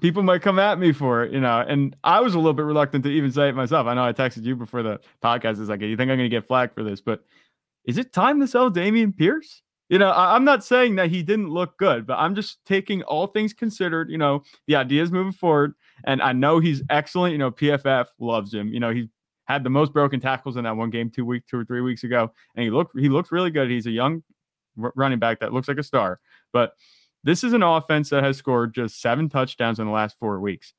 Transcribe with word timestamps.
people 0.00 0.22
might 0.22 0.42
come 0.42 0.58
at 0.58 0.78
me 0.78 0.92
for 0.92 1.24
it, 1.24 1.32
you 1.32 1.40
know. 1.40 1.64
And 1.66 1.96
I 2.04 2.20
was 2.20 2.34
a 2.34 2.38
little 2.38 2.54
bit 2.54 2.64
reluctant 2.64 3.04
to 3.04 3.10
even 3.10 3.32
say 3.32 3.48
it 3.48 3.54
myself. 3.54 3.86
I 3.86 3.94
know 3.94 4.04
I 4.04 4.12
texted 4.12 4.44
you 4.44 4.56
before 4.56 4.82
the 4.82 5.00
podcast. 5.22 5.60
Is 5.60 5.68
like, 5.68 5.80
you 5.80 5.96
think 5.96 6.10
I'm 6.10 6.18
going 6.18 6.30
to 6.30 6.36
get 6.36 6.46
flack 6.46 6.74
for 6.74 6.82
this? 6.82 7.00
But 7.00 7.24
is 7.84 7.98
it 7.98 8.12
time 8.12 8.40
to 8.40 8.46
sell 8.46 8.70
Dameon 8.70 9.16
Pierce? 9.16 9.62
You 9.88 9.98
know, 10.00 10.10
I, 10.10 10.34
am 10.34 10.44
not 10.44 10.64
saying 10.64 10.96
that 10.96 11.10
he 11.10 11.22
didn't 11.22 11.50
look 11.50 11.78
good, 11.78 12.06
but 12.06 12.14
I'm 12.18 12.34
just 12.34 12.64
taking 12.64 13.02
all 13.04 13.28
things 13.28 13.52
considered. 13.52 14.10
You 14.10 14.18
know, 14.18 14.42
the 14.66 14.76
ideas 14.76 15.12
moving 15.12 15.32
forward, 15.32 15.74
and 16.04 16.20
I 16.20 16.32
know 16.32 16.58
he's 16.58 16.82
excellent. 16.90 17.32
You 17.32 17.38
know, 17.38 17.52
PFF 17.52 18.06
loves 18.18 18.52
him. 18.52 18.68
You 18.68 18.80
know, 18.80 18.90
he 18.90 19.08
had 19.44 19.62
the 19.62 19.70
most 19.70 19.92
broken 19.92 20.18
tackles 20.18 20.56
in 20.56 20.64
that 20.64 20.76
one 20.76 20.90
game 20.90 21.08
two 21.08 21.24
week, 21.24 21.44
two 21.48 21.58
or 21.58 21.64
three 21.64 21.82
weeks 21.82 22.02
ago, 22.02 22.32
and 22.56 22.64
he 22.64 22.70
looked 22.70 22.98
he 22.98 23.08
looked 23.08 23.30
really 23.30 23.50
good. 23.50 23.70
He's 23.70 23.86
a 23.86 23.92
young 23.92 24.24
running 24.76 25.20
back 25.20 25.38
that 25.40 25.52
looks 25.52 25.68
like 25.68 25.78
a 25.78 25.84
star, 25.84 26.18
but 26.52 26.72
this 27.26 27.42
is 27.42 27.52
an 27.52 27.62
offense 27.64 28.10
that 28.10 28.22
has 28.22 28.36
scored 28.36 28.72
just 28.72 29.00
seven 29.00 29.28
touchdowns 29.28 29.80
in 29.80 29.86
the 29.86 29.92
last 29.92 30.16
four 30.20 30.38
weeks. 30.38 30.72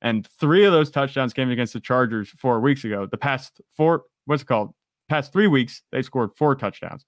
And 0.00 0.26
three 0.40 0.64
of 0.64 0.72
those 0.72 0.90
touchdowns 0.90 1.34
came 1.34 1.50
against 1.50 1.74
the 1.74 1.80
Chargers 1.80 2.30
four 2.30 2.58
weeks 2.60 2.84
ago. 2.84 3.06
The 3.06 3.18
past 3.18 3.60
four, 3.76 4.04
what's 4.24 4.42
it 4.42 4.46
called? 4.46 4.74
Past 5.10 5.30
three 5.30 5.46
weeks, 5.46 5.82
they 5.92 6.00
scored 6.00 6.30
four 6.36 6.54
touchdowns. 6.54 7.04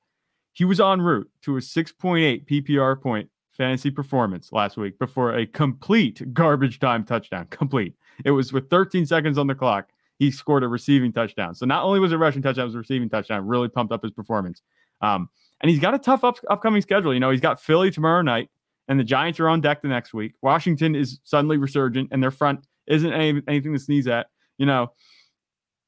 He 0.52 0.66
was 0.66 0.78
en 0.78 1.00
route 1.00 1.30
to 1.42 1.56
a 1.56 1.60
6.8 1.60 2.46
PPR 2.46 3.00
point 3.00 3.30
fantasy 3.52 3.90
performance 3.90 4.52
last 4.52 4.76
week 4.76 4.98
before 4.98 5.34
a 5.34 5.46
complete 5.46 6.34
garbage 6.34 6.78
time 6.78 7.02
touchdown. 7.04 7.46
Complete. 7.50 7.94
It 8.26 8.32
was 8.32 8.52
with 8.52 8.68
13 8.68 9.06
seconds 9.06 9.38
on 9.38 9.46
the 9.46 9.54
clock. 9.54 9.88
He 10.18 10.30
scored 10.30 10.64
a 10.64 10.68
receiving 10.68 11.12
touchdown. 11.12 11.54
So 11.54 11.64
not 11.64 11.82
only 11.82 11.98
was 11.98 12.12
it 12.12 12.16
a 12.16 12.18
rushing 12.18 12.42
touchdown, 12.42 12.64
it 12.64 12.66
was 12.66 12.74
a 12.74 12.78
receiving 12.78 13.08
touchdown. 13.08 13.46
Really 13.46 13.68
pumped 13.68 13.92
up 13.92 14.02
his 14.02 14.12
performance. 14.12 14.60
Um, 15.00 15.30
and 15.62 15.70
he's 15.70 15.80
got 15.80 15.94
a 15.94 15.98
tough 15.98 16.24
up- 16.24 16.38
upcoming 16.50 16.82
schedule. 16.82 17.14
You 17.14 17.20
know, 17.20 17.30
he's 17.30 17.40
got 17.40 17.60
Philly 17.60 17.90
tomorrow 17.90 18.20
night 18.22 18.50
and 18.88 18.98
the 18.98 19.04
Giants 19.04 19.40
are 19.40 19.48
on 19.48 19.60
deck 19.60 19.82
the 19.82 19.88
next 19.88 20.14
week. 20.14 20.34
Washington 20.42 20.94
is 20.94 21.20
suddenly 21.24 21.56
resurgent, 21.56 22.10
and 22.12 22.22
their 22.22 22.30
front 22.30 22.66
isn't 22.86 23.12
any, 23.12 23.42
anything 23.48 23.72
to 23.72 23.78
sneeze 23.78 24.06
at. 24.06 24.26
You 24.58 24.66
know, 24.66 24.92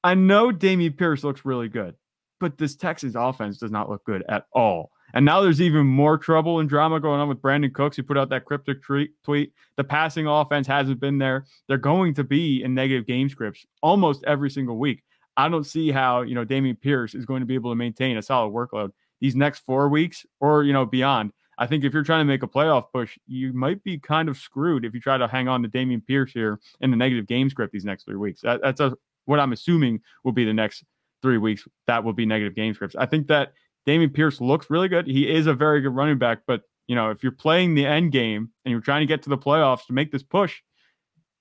I 0.05 0.15
know 0.15 0.51
Dameon 0.51 0.97
Pierce 0.97 1.25
looks 1.25 1.45
really 1.45 1.69
good, 1.69 1.95
but 2.41 2.59
this 2.59 2.77
Texas 2.77 3.15
offense 3.17 3.59
does 3.59 3.71
not 3.71 3.89
look 3.89 4.05
good 4.05 4.25
at 4.29 4.47
all. 4.53 4.91
And 5.15 5.25
now 5.25 5.41
there's 5.41 5.61
even 5.63 5.87
more 5.87 6.19
trouble 6.19 6.61
and 6.61 6.69
drama 6.69 7.01
going 7.01 7.21
on 7.21 7.29
with 7.29 7.41
Brandin 7.41 7.73
Cooks. 7.73 7.97
He 7.97 8.03
put 8.03 8.19
out 8.19 8.29
that 8.29 8.45
cryptic 8.45 8.83
tweet. 8.83 9.53
The 9.77 9.85
passing 9.85 10.27
offense 10.27 10.67
hasn't 10.67 11.01
been 11.01 11.19
there. 11.19 11.47
They're 11.67 11.79
going 11.79 12.15
to 12.15 12.25
be 12.25 12.63
in 12.63 12.75
negative 12.75 13.07
game 13.07 13.29
scripts 13.31 13.65
almost 13.83 14.23
every 14.25 14.51
single 14.51 14.77
week. 14.77 15.03
I 15.37 15.49
don't 15.49 15.65
see 15.65 15.91
how, 15.91 16.23
you 16.23 16.35
know, 16.35 16.45
Dameon 16.45 16.81
Pierce 16.81 17.15
is 17.15 17.25
going 17.25 17.41
to 17.41 17.47
be 17.47 17.55
able 17.55 17.71
to 17.71 17.77
maintain 17.77 18.19
a 18.19 18.23
solid 18.23 18.51
workload 18.51 18.91
these 19.21 19.35
next 19.35 19.61
four 19.61 19.89
weeks 19.89 20.27
or, 20.41 20.65
you 20.65 20.73
know, 20.73 20.85
beyond. 20.85 21.33
I 21.59 21.67
think 21.67 21.85
if 21.85 21.93
you're 21.93 22.05
trying 22.05 22.21
to 22.21 22.25
make 22.25 22.45
a 22.45 22.49
playoff 22.49 22.85
push, 22.93 23.19
you 23.27 23.53
might 23.53 23.83
be 23.83 23.99
kind 23.99 24.29
of 24.29 24.39
screwed 24.39 24.85
if 24.85 24.95
you 24.95 25.01
try 25.01 25.19
to 25.19 25.27
hang 25.27 25.49
on 25.49 25.63
to 25.63 25.69
Dameon 25.69 26.07
Pierce 26.07 26.33
here 26.33 26.61
in 26.81 26.91
the 26.91 26.97
negative 26.97 27.27
game 27.27 27.51
script 27.51 27.73
these 27.73 27.85
next 27.85 28.05
three 28.05 28.17
weeks. 28.17 28.41
That, 28.43 28.61
that's 28.63 28.81
a, 28.81 28.97
what 29.25 29.41
I'm 29.41 29.53
assuming 29.53 30.01
will 30.25 30.33
be 30.33 30.45
the 30.45 30.55
next 30.55 30.85
three 31.21 31.37
weeks. 31.37 31.67
That 31.89 32.05
will 32.05 32.13
be 32.13 32.25
negative 32.25 32.55
game 32.55 32.75
scripts. 32.75 32.95
I 32.97 33.07
think 33.07 33.27
that 33.27 33.53
Dameon 33.87 34.15
Pierce 34.15 34.41
looks 34.41 34.71
really 34.71 34.89
good. 34.89 35.07
He 35.07 35.29
is 35.29 35.47
a 35.47 35.55
very 35.55 35.81
good 35.81 35.95
running 35.95 36.19
back, 36.19 36.41
but 36.47 36.63
you 36.87 36.95
know, 36.95 37.11
if 37.11 37.23
you're 37.23 37.33
playing 37.33 37.75
the 37.75 37.85
end 37.85 38.13
game 38.13 38.51
and 38.65 38.73
you're 38.73 38.81
trying 38.81 39.01
to 39.01 39.07
get 39.07 39.23
to 39.25 39.29
the 39.29 39.37
playoffs 39.37 39.87
to 39.87 39.93
make 39.93 40.13
this 40.13 40.23
push, 40.23 40.63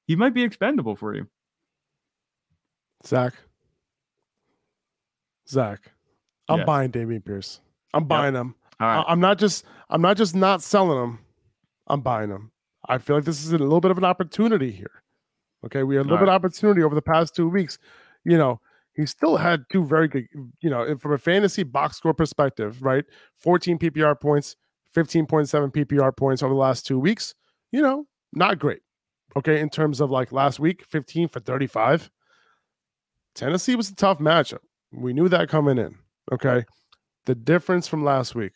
he 0.08 0.16
might 0.16 0.34
be 0.34 0.44
expendable 0.44 0.96
for 0.96 1.16
you. 1.16 1.28
Zach. 3.06 3.34
Zach. 5.48 5.92
I'm 6.50 6.66
buying 6.66 6.92
Dameon 6.92 7.24
Pierce. 7.24 7.60
I'm 7.94 8.06
buying 8.06 8.34
yep. 8.34 8.42
him. 8.42 8.56
Right. 8.80 9.04
I'm 9.08 9.20
not 9.20 9.40
just 9.40 9.66
I'm 9.90 10.02
not 10.02 10.18
just 10.18 10.36
not 10.36 10.62
selling 10.62 11.00
them. 11.00 11.20
I'm 11.88 12.02
buying 12.02 12.30
them. 12.30 12.52
I 12.88 12.98
feel 12.98 13.16
like 13.16 13.26
this 13.26 13.44
is 13.44 13.52
a 13.52 13.58
little 13.58 13.82
bit 13.82 13.92
of 13.92 13.98
an 13.98 14.06
opportunity 14.06 14.72
here. 14.72 15.04
Okay, 15.66 15.84
we 15.84 15.96
had 15.96 16.02
a 16.02 16.04
little 16.04 16.18
All 16.18 16.20
bit 16.20 16.30
right. 16.30 16.36
of 16.36 16.46
opportunity 16.46 16.84
over 16.84 16.96
the 16.96 17.02
past 17.02 17.36
two 17.36 17.50
weeks. 17.50 17.80
You 18.24 18.38
know, 18.38 18.62
he 18.94 19.06
still 19.06 19.38
had 19.38 19.66
two 19.72 19.84
very 19.86 20.08
good. 20.08 20.28
You 20.62 20.70
know, 20.70 20.98
from 20.98 21.14
a 21.14 21.18
fantasy 21.18 21.64
box 21.64 21.98
score 21.98 22.14
perspective, 22.14 22.82
right? 22.84 23.06
14 23.38 23.80
PPR 23.80 24.20
points, 24.20 24.56
15.7 24.96 25.74
PPR 25.74 26.16
points 26.16 26.44
over 26.44 26.54
the 26.54 26.60
last 26.60 26.86
two 26.86 27.00
weeks. 27.00 27.34
You 27.72 27.82
know, 27.82 28.06
not 28.34 28.60
great. 28.60 28.82
Okay, 29.36 29.60
in 29.60 29.70
terms 29.70 30.02
of 30.02 30.12
like 30.12 30.32
last 30.32 30.60
week, 30.60 30.84
15 30.86 31.28
for 31.30 31.40
35. 31.40 32.10
Tennessee 33.36 33.76
was 33.76 33.90
a 33.90 33.96
tough 33.96 34.20
matchup. 34.20 34.60
We 34.92 35.14
knew 35.14 35.30
that 35.30 35.50
coming 35.50 35.78
in. 35.78 35.96
Okay. 36.32 36.66
The 37.26 37.36
difference 37.36 37.88
from 37.88 38.04
last 38.04 38.34
week, 38.36 38.54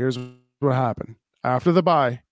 Here's 0.00 0.18
what 0.60 0.74
happened 0.74 1.16
after 1.44 1.72
the 1.72 1.82
bye 1.82 2.22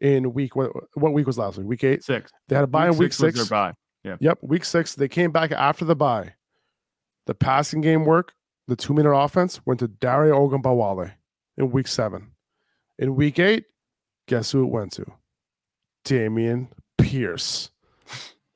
in 0.00 0.32
week 0.32 0.54
what, 0.54 0.70
what 0.94 1.12
week 1.12 1.26
was 1.26 1.38
last 1.38 1.58
week? 1.58 1.66
Week 1.66 1.82
eight, 1.82 2.04
six. 2.04 2.30
They 2.46 2.54
had 2.54 2.62
a 2.62 2.68
bye 2.68 2.84
week 2.84 2.92
in 2.92 2.98
week 2.98 3.12
six. 3.12 3.36
six. 3.36 3.48
bye. 3.48 3.74
Yeah. 4.04 4.14
Yep. 4.20 4.38
Week 4.42 4.64
six. 4.64 4.94
They 4.94 5.08
came 5.08 5.32
back 5.32 5.50
after 5.50 5.84
the 5.84 5.96
bye. 5.96 6.34
The 7.26 7.34
passing 7.34 7.80
game 7.80 8.04
work, 8.04 8.34
the 8.68 8.76
two 8.76 8.94
minute 8.94 9.10
offense 9.10 9.60
went 9.66 9.80
to 9.80 9.88
Dare 9.88 10.30
Ogunbowale 10.30 11.10
in 11.58 11.72
week 11.72 11.88
seven. 11.88 12.30
In 12.96 13.16
week 13.16 13.40
eight, 13.40 13.64
guess 14.28 14.52
who 14.52 14.62
it 14.62 14.70
went 14.70 14.92
to? 14.92 15.06
Dameon 16.04 16.68
Pierce. 16.96 17.72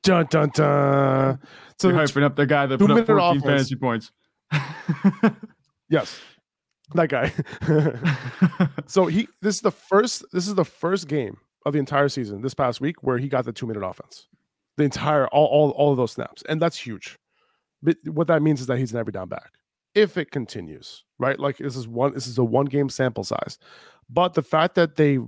Dun 0.01 0.27
dun 0.29 0.49
dun. 0.53 1.39
So 1.77 1.89
You're 1.89 1.97
hyping 1.97 2.23
up 2.23 2.37
the 2.37 2.45
guy 2.45 2.67
that 2.67 2.79
put 2.79 2.89
up 2.89 3.05
14 3.05 3.17
offense. 3.17 3.43
fantasy 3.43 3.75
points. 3.75 4.13
yes 5.89 6.21
that 6.93 7.09
guy. 7.09 7.33
so 8.87 9.07
he 9.07 9.27
this 9.41 9.55
is 9.55 9.61
the 9.61 9.71
first 9.71 10.23
this 10.31 10.47
is 10.47 10.55
the 10.55 10.65
first 10.65 11.07
game 11.07 11.37
of 11.65 11.73
the 11.73 11.79
entire 11.79 12.09
season 12.09 12.41
this 12.41 12.53
past 12.53 12.79
week 12.79 13.01
where 13.01 13.17
he 13.17 13.27
got 13.27 13.45
the 13.45 13.53
two 13.53 13.65
minute 13.65 13.85
offense. 13.85 14.27
The 14.77 14.83
entire 14.83 15.27
all 15.27 15.47
all, 15.47 15.69
all 15.71 15.91
of 15.91 15.97
those 15.97 16.11
snaps. 16.11 16.43
And 16.47 16.61
that's 16.61 16.77
huge. 16.77 17.17
But 17.81 17.97
what 18.05 18.27
that 18.27 18.41
means 18.41 18.61
is 18.61 18.67
that 18.67 18.77
he's 18.77 18.93
an 18.93 18.99
every 18.99 19.11
down 19.11 19.29
back. 19.29 19.53
If 19.93 20.17
it 20.17 20.31
continues, 20.31 21.03
right? 21.19 21.39
Like 21.39 21.57
this 21.57 21.75
is 21.75 21.87
one 21.87 22.13
this 22.13 22.27
is 22.27 22.37
a 22.37 22.43
one 22.43 22.65
game 22.65 22.89
sample 22.89 23.23
size. 23.23 23.57
But 24.09 24.33
the 24.33 24.43
fact 24.43 24.75
that 24.75 24.95
they 24.95 25.19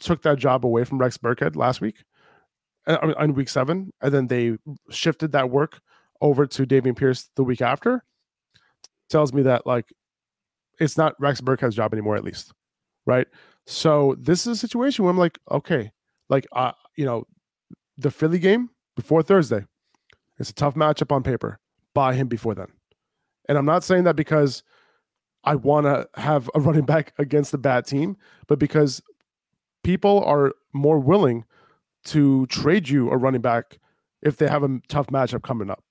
took 0.00 0.22
that 0.22 0.38
job 0.38 0.64
away 0.64 0.84
from 0.84 0.98
Rex 0.98 1.18
Burkhead 1.18 1.56
last 1.56 1.80
week 1.80 2.04
uh, 2.86 3.12
on 3.18 3.34
week 3.34 3.48
seven, 3.48 3.92
and 4.00 4.12
then 4.12 4.26
they 4.28 4.56
shifted 4.90 5.32
that 5.32 5.50
work 5.50 5.80
over 6.20 6.46
to 6.46 6.66
Dameon 6.66 6.96
Pierce 6.96 7.30
the 7.36 7.44
week 7.44 7.60
after 7.60 8.04
tells 9.08 9.32
me 9.32 9.42
that 9.42 9.66
like 9.66 9.92
it's 10.78 10.96
not 10.96 11.14
Rex 11.20 11.40
Burkhead's 11.40 11.76
job 11.76 11.92
anymore, 11.92 12.16
at 12.16 12.24
least. 12.24 12.52
Right. 13.06 13.26
So 13.66 14.16
this 14.18 14.46
is 14.46 14.52
a 14.52 14.56
situation 14.56 15.04
where 15.04 15.10
I'm 15.10 15.18
like, 15.18 15.38
okay, 15.50 15.92
like 16.28 16.46
uh, 16.52 16.72
you 16.96 17.04
know, 17.04 17.26
the 17.98 18.10
Philly 18.10 18.38
game 18.38 18.70
before 18.94 19.22
Thursday, 19.22 19.64
it's 20.38 20.50
a 20.50 20.54
tough 20.54 20.74
matchup 20.74 21.14
on 21.14 21.22
paper. 21.22 21.58
Buy 21.94 22.14
him 22.14 22.28
before 22.28 22.54
then. 22.54 22.68
And 23.48 23.56
I'm 23.56 23.64
not 23.64 23.84
saying 23.84 24.04
that 24.04 24.16
because 24.16 24.62
I 25.44 25.54
want 25.54 25.86
to 25.86 26.08
have 26.20 26.50
a 26.54 26.60
running 26.60 26.84
back 26.84 27.12
against 27.18 27.54
a 27.54 27.58
bad 27.58 27.86
team, 27.86 28.16
but 28.48 28.58
because 28.58 29.00
people 29.82 30.22
are 30.24 30.52
more 30.72 30.98
willing 30.98 31.44
to 32.06 32.46
trade 32.46 32.88
you 32.88 33.10
a 33.10 33.16
running 33.16 33.40
back 33.40 33.78
if 34.22 34.36
they 34.36 34.48
have 34.48 34.62
a 34.62 34.80
tough 34.88 35.06
matchup 35.08 35.42
coming 35.42 35.70
up. 35.70 35.82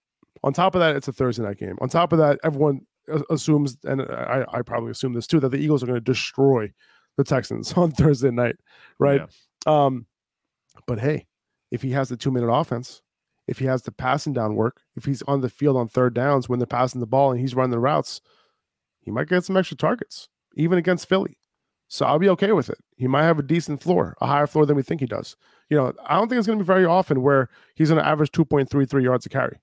On 0.43 0.53
top 0.53 0.75
of 0.75 0.81
that, 0.81 0.95
it's 0.95 1.07
a 1.07 1.13
Thursday 1.13 1.43
night 1.43 1.57
game. 1.57 1.77
On 1.81 1.89
top 1.89 2.13
of 2.13 2.19
that, 2.19 2.39
everyone 2.43 2.85
assumes, 3.29 3.77
and 3.83 4.01
I, 4.01 4.45
I 4.51 4.61
probably 4.61 4.91
assume 4.91 5.13
this 5.13 5.27
too, 5.27 5.39
that 5.39 5.49
the 5.49 5.57
Eagles 5.57 5.83
are 5.83 5.87
going 5.87 5.97
to 5.97 6.01
destroy 6.01 6.71
the 7.17 7.23
Texans 7.23 7.73
on 7.77 7.91
Thursday 7.91 8.31
night, 8.31 8.55
right? 8.99 9.21
Yeah. 9.67 9.85
Um, 9.85 10.05
but 10.87 10.99
hey, 10.99 11.25
if 11.71 11.81
he 11.81 11.91
has 11.91 12.09
the 12.09 12.17
two 12.17 12.31
minute 12.31 12.51
offense, 12.51 13.01
if 13.47 13.59
he 13.59 13.65
has 13.65 13.83
the 13.83 13.91
passing 13.91 14.33
down 14.33 14.55
work, 14.55 14.81
if 14.95 15.05
he's 15.05 15.21
on 15.23 15.41
the 15.41 15.49
field 15.49 15.77
on 15.77 15.87
third 15.87 16.13
downs 16.13 16.49
when 16.49 16.59
they're 16.59 16.65
passing 16.65 16.99
the 16.99 17.07
ball 17.07 17.31
and 17.31 17.39
he's 17.39 17.55
running 17.55 17.71
the 17.71 17.79
routes, 17.79 18.21
he 18.99 19.11
might 19.11 19.29
get 19.29 19.45
some 19.45 19.57
extra 19.57 19.77
targets, 19.77 20.29
even 20.55 20.77
against 20.77 21.07
Philly. 21.07 21.37
So 21.87 22.05
I'll 22.05 22.19
be 22.19 22.29
okay 22.29 22.51
with 22.51 22.69
it. 22.69 22.79
He 22.97 23.07
might 23.07 23.23
have 23.23 23.37
a 23.37 23.43
decent 23.43 23.81
floor, 23.81 24.15
a 24.19 24.25
higher 24.25 24.47
floor 24.47 24.65
than 24.65 24.75
we 24.75 24.81
think 24.81 25.01
he 25.01 25.07
does. 25.07 25.37
You 25.69 25.77
know, 25.77 25.93
I 26.05 26.15
don't 26.15 26.27
think 26.27 26.39
it's 26.39 26.47
going 26.47 26.57
to 26.57 26.63
be 26.63 26.67
very 26.67 26.85
often 26.85 27.21
where 27.21 27.49
he's 27.75 27.89
going 27.89 28.01
to 28.01 28.07
average 28.07 28.31
2.33 28.31 29.03
yards 29.03 29.25
a 29.25 29.29
carry, 29.29 29.59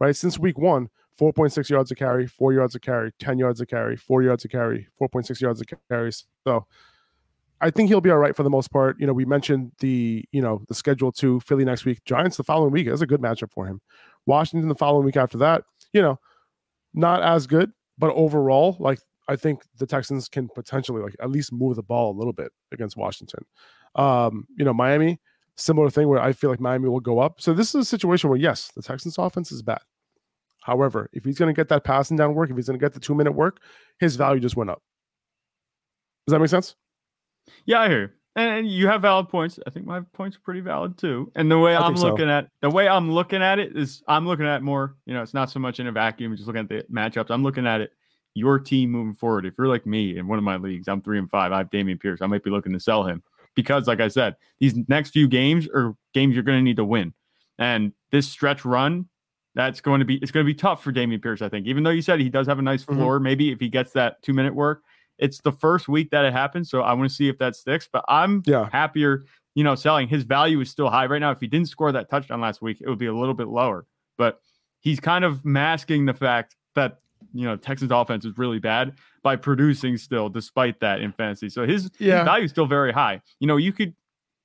right? 0.00 0.16
Since 0.16 0.38
week 0.38 0.58
one, 0.58 0.88
4.6 1.18 1.68
yards 1.70 1.90
a 1.90 1.94
carry, 1.94 2.26
four 2.26 2.52
yards 2.52 2.74
a 2.74 2.80
carry, 2.80 3.12
10 3.18 3.38
yards 3.38 3.60
a 3.60 3.66
carry, 3.66 3.96
four 3.96 4.22
yards 4.22 4.44
a 4.44 4.48
carry, 4.48 4.86
4.6 5.00 5.40
yards 5.40 5.60
a 5.60 5.64
carry. 5.88 6.12
So 6.46 6.66
I 7.60 7.70
think 7.70 7.88
he'll 7.88 8.00
be 8.00 8.10
all 8.10 8.18
right 8.18 8.36
for 8.36 8.42
the 8.42 8.50
most 8.50 8.70
part. 8.70 9.00
You 9.00 9.06
know, 9.06 9.14
we 9.14 9.24
mentioned 9.24 9.72
the, 9.78 10.24
you 10.32 10.42
know, 10.42 10.62
the 10.68 10.74
schedule 10.74 11.10
to 11.12 11.40
Philly 11.40 11.64
next 11.64 11.84
week, 11.84 12.04
Giants 12.04 12.36
the 12.36 12.44
following 12.44 12.72
week. 12.72 12.88
That's 12.88 13.00
a 13.00 13.06
good 13.06 13.22
matchup 13.22 13.52
for 13.52 13.66
him. 13.66 13.80
Washington 14.26 14.68
the 14.68 14.74
following 14.74 15.04
week 15.04 15.16
after 15.16 15.38
that, 15.38 15.64
you 15.92 16.02
know, 16.02 16.18
not 16.92 17.22
as 17.22 17.46
good, 17.46 17.72
but 17.96 18.10
overall, 18.12 18.76
like 18.78 18.98
I 19.28 19.36
think 19.36 19.62
the 19.78 19.86
Texans 19.86 20.28
can 20.28 20.48
potentially 20.48 21.02
like 21.02 21.16
at 21.20 21.30
least 21.30 21.52
move 21.52 21.76
the 21.76 21.82
ball 21.82 22.12
a 22.12 22.16
little 22.18 22.32
bit 22.32 22.52
against 22.72 22.96
Washington. 22.96 23.44
Um, 23.94 24.46
you 24.56 24.64
know, 24.64 24.74
Miami, 24.74 25.20
similar 25.56 25.88
thing 25.88 26.08
where 26.08 26.20
I 26.20 26.32
feel 26.32 26.50
like 26.50 26.60
Miami 26.60 26.88
will 26.88 27.00
go 27.00 27.18
up. 27.18 27.40
So 27.40 27.54
this 27.54 27.68
is 27.68 27.74
a 27.74 27.84
situation 27.84 28.28
where 28.28 28.38
yes, 28.38 28.70
the 28.76 28.82
Texans 28.82 29.16
offense 29.16 29.50
is 29.50 29.62
bad. 29.62 29.80
However, 30.66 31.08
if 31.12 31.24
he's 31.24 31.38
going 31.38 31.54
to 31.54 31.56
get 31.56 31.68
that 31.68 31.84
passing 31.84 32.16
down 32.16 32.34
work, 32.34 32.50
if 32.50 32.56
he's 32.56 32.66
going 32.66 32.76
to 32.76 32.84
get 32.84 32.92
the 32.92 32.98
two 32.98 33.14
minute 33.14 33.30
work, 33.30 33.60
his 34.00 34.16
value 34.16 34.40
just 34.40 34.56
went 34.56 34.68
up. 34.68 34.82
Does 36.26 36.32
that 36.32 36.40
make 36.40 36.50
sense? 36.50 36.74
Yeah, 37.66 37.82
I 37.82 37.88
hear 37.88 38.02
you. 38.02 38.08
And 38.34 38.68
you 38.68 38.88
have 38.88 39.02
valid 39.02 39.28
points. 39.28 39.60
I 39.64 39.70
think 39.70 39.86
my 39.86 40.00
points 40.12 40.36
are 40.36 40.40
pretty 40.40 40.60
valid 40.60 40.98
too. 40.98 41.30
And 41.36 41.48
the 41.48 41.58
way 41.58 41.76
I 41.76 41.86
am 41.86 41.94
looking 41.94 42.26
so. 42.26 42.30
at 42.30 42.48
the 42.62 42.68
way 42.68 42.88
I'm 42.88 43.12
looking 43.12 43.42
at 43.42 43.60
it 43.60 43.76
is 43.76 44.02
I'm 44.08 44.26
looking 44.26 44.44
at 44.44 44.60
more, 44.60 44.96
you 45.06 45.14
know, 45.14 45.22
it's 45.22 45.32
not 45.34 45.50
so 45.50 45.60
much 45.60 45.78
in 45.78 45.86
a 45.86 45.92
vacuum, 45.92 46.36
just 46.36 46.48
looking 46.48 46.62
at 46.62 46.68
the 46.68 46.84
matchups. 46.92 47.30
I'm 47.30 47.44
looking 47.44 47.66
at 47.66 47.80
it 47.80 47.92
your 48.34 48.58
team 48.58 48.90
moving 48.90 49.14
forward. 49.14 49.46
If 49.46 49.54
you're 49.56 49.68
like 49.68 49.86
me 49.86 50.18
in 50.18 50.26
one 50.26 50.36
of 50.36 50.44
my 50.44 50.56
leagues, 50.56 50.88
I'm 50.88 51.00
three 51.00 51.18
and 51.18 51.30
five. 51.30 51.52
I 51.52 51.58
have 51.58 51.70
Dameon 51.70 51.98
Pierce. 51.98 52.20
I 52.20 52.26
might 52.26 52.42
be 52.42 52.50
looking 52.50 52.72
to 52.72 52.80
sell 52.80 53.04
him 53.04 53.22
because, 53.54 53.86
like 53.86 54.00
I 54.00 54.08
said, 54.08 54.34
these 54.58 54.76
next 54.88 55.10
few 55.10 55.28
games 55.28 55.66
are 55.68 55.94
games 56.12 56.34
you're 56.34 56.42
going 56.42 56.58
to 56.58 56.62
need 56.62 56.76
to 56.76 56.84
win. 56.84 57.14
And 57.58 57.92
this 58.12 58.28
stretch 58.28 58.66
run, 58.66 59.08
that's 59.56 59.80
going 59.80 60.00
to 60.00 60.04
be 60.04 60.16
it's 60.16 60.30
going 60.30 60.44
to 60.44 60.48
be 60.48 60.54
tough 60.54 60.84
for 60.84 60.92
Dameon 60.92 61.20
Pierce. 61.20 61.40
I 61.40 61.48
think, 61.48 61.66
even 61.66 61.82
though 61.82 61.90
you 61.90 62.02
said 62.02 62.20
he 62.20 62.28
does 62.28 62.46
have 62.46 62.58
a 62.58 62.62
nice 62.62 62.84
mm-hmm. 62.84 62.96
floor, 62.96 63.16
mm-hmm. 63.16 63.24
maybe 63.24 63.50
if 63.50 63.58
he 63.58 63.68
gets 63.68 63.90
that 63.92 64.22
two 64.22 64.34
minute 64.34 64.54
work, 64.54 64.82
it's 65.18 65.40
the 65.40 65.50
first 65.50 65.88
week 65.88 66.10
that 66.10 66.26
it 66.26 66.32
happens. 66.32 66.70
So 66.70 66.82
I 66.82 66.92
want 66.92 67.08
to 67.08 67.14
see 67.14 67.28
if 67.28 67.38
that 67.38 67.56
sticks. 67.56 67.88
But 67.90 68.04
I'm 68.06 68.42
yeah. 68.46 68.68
happier, 68.70 69.24
you 69.54 69.64
know, 69.64 69.74
selling. 69.74 70.08
His 70.08 70.24
value 70.24 70.60
is 70.60 70.70
still 70.70 70.90
high 70.90 71.06
right 71.06 71.18
now. 71.18 71.30
If 71.30 71.40
he 71.40 71.46
didn't 71.46 71.68
score 71.68 71.90
that 71.90 72.10
touchdown 72.10 72.42
last 72.42 72.60
week, 72.60 72.82
it 72.82 72.88
would 72.88 72.98
be 72.98 73.06
a 73.06 73.14
little 73.14 73.32
bit 73.32 73.48
lower. 73.48 73.86
But 74.18 74.40
he's 74.80 75.00
kind 75.00 75.24
of 75.24 75.44
masking 75.44 76.04
the 76.04 76.14
fact 76.14 76.54
that 76.74 77.00
you 77.32 77.46
know 77.46 77.56
Texans 77.56 77.90
offense 77.90 78.26
is 78.26 78.36
really 78.36 78.58
bad 78.58 78.92
by 79.22 79.36
producing 79.36 79.96
still 79.96 80.28
despite 80.28 80.80
that 80.80 81.00
in 81.00 81.12
fantasy. 81.12 81.48
So 81.48 81.66
his, 81.66 81.90
yeah. 81.98 82.18
his 82.18 82.24
value 82.26 82.44
is 82.44 82.50
still 82.50 82.66
very 82.66 82.92
high. 82.92 83.22
You 83.40 83.46
know, 83.46 83.56
you 83.56 83.72
could 83.72 83.94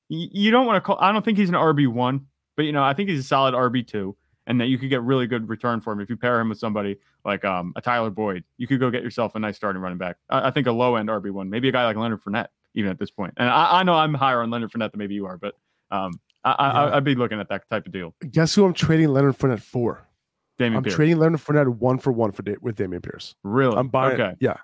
you 0.07 0.51
don't 0.51 0.65
want 0.65 0.77
to 0.77 0.81
call 0.81 0.97
I 1.01 1.11
don't 1.11 1.25
think 1.25 1.37
he's 1.37 1.49
an 1.49 1.55
RB1, 1.55 2.23
but 2.55 2.63
you 2.63 2.71
know, 2.71 2.81
I 2.83 2.93
think 2.93 3.09
he's 3.09 3.19
a 3.19 3.23
solid 3.23 3.53
RB2 3.53 4.15
and 4.47 4.59
that 4.59 4.67
you 4.67 4.77
could 4.77 4.89
get 4.89 5.01
really 5.03 5.27
good 5.27 5.47
return 5.49 5.81
for 5.81 5.93
him 5.93 5.99
if 5.99 6.09
you 6.09 6.17
pair 6.17 6.39
him 6.39 6.49
with 6.49 6.59
somebody 6.59 6.97
like 7.25 7.45
um, 7.45 7.73
a 7.75 7.81
Tyler 7.81 8.09
Boyd. 8.09 8.43
You 8.57 8.67
could 8.67 8.79
go 8.79 8.89
get 8.89 9.03
yourself 9.03 9.35
a 9.35 9.39
nice 9.39 9.55
starting 9.55 9.81
running 9.81 9.97
back. 9.97 10.17
I, 10.29 10.47
I 10.47 10.51
think 10.51 10.67
a 10.67 10.71
low 10.71 10.95
end 10.95 11.09
RB1, 11.09 11.49
maybe 11.49 11.69
a 11.69 11.71
guy 11.71 11.85
like 11.85 11.97
Leonard 11.97 12.23
Fournette 12.23 12.47
even 12.73 12.89
at 12.89 12.99
this 12.99 13.11
point. 13.11 13.33
And 13.37 13.49
I, 13.49 13.79
I 13.79 13.83
know 13.83 13.93
I'm 13.93 14.13
higher 14.13 14.41
on 14.41 14.49
Leonard 14.49 14.71
Fournette 14.71 14.91
than 14.91 14.99
maybe 14.99 15.13
you 15.13 15.25
are, 15.25 15.37
but 15.37 15.55
um, 15.91 16.19
I, 16.43 16.55
yeah. 16.59 16.95
I'd 16.95 17.03
be 17.03 17.15
looking 17.15 17.39
at 17.39 17.49
that 17.49 17.69
type 17.69 17.85
of 17.85 17.91
deal. 17.91 18.15
Guess 18.29 18.55
who 18.55 18.65
I'm 18.65 18.73
trading 18.73 19.09
Leonard 19.09 19.37
Fournette 19.37 19.61
for? 19.61 20.07
Dameon 20.59 20.77
I'm 20.77 20.83
Pierce. 20.83 20.95
trading 20.95 21.17
Leonard 21.17 21.39
Fournette 21.39 21.67
one 21.67 21.97
for 21.97 22.11
one 22.11 22.31
for 22.31 22.43
with 22.61 22.77
Dameon 22.77 23.03
Pierce. 23.03 23.35
Really? 23.43 23.75
I'm 23.75 23.89
buying. 23.89 24.19
Okay. 24.19 24.35
Yeah. 24.39 24.57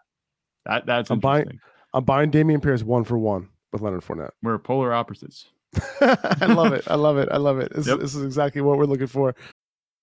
That 0.65 0.85
that's 0.85 1.09
I'm 1.09 1.19
buying. 1.19 1.59
I'm 1.93 2.03
buying 2.03 2.31
Dameon 2.31 2.61
Pierce 2.61 2.83
one 2.83 3.03
for 3.03 3.17
one 3.17 3.49
with 3.71 3.81
Leonard 3.81 4.01
Fournette. 4.01 4.31
We're 4.43 4.57
polar 4.57 4.93
opposites. 4.93 5.49
I 6.01 6.45
love 6.47 6.73
it. 6.73 6.83
I 6.87 6.95
love 6.95 7.17
it. 7.17 7.29
I 7.31 7.37
love 7.37 7.59
it. 7.59 7.73
This, 7.73 7.87
yep. 7.87 7.99
this 7.99 8.15
is 8.15 8.23
exactly 8.23 8.61
what 8.61 8.77
we're 8.77 8.85
looking 8.85 9.07
for. 9.07 9.35